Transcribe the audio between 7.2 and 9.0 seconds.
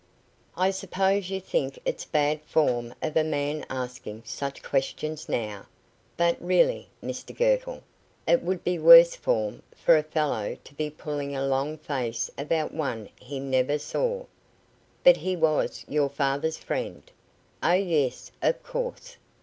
Girtle, it would be